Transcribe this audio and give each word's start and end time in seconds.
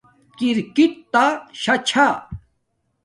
کِرکِٹ 0.37 0.93
تݳ 1.13 1.25
شݳ 1.61 1.75
چھݳ. 1.87 2.07